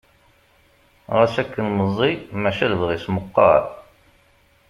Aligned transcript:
Ɣas 1.17 1.35
akken 1.41 1.65
meẓẓi 1.77 2.11
maca 2.41 2.65
lebɣi-s 2.71 3.05
meqqar. 3.15 3.61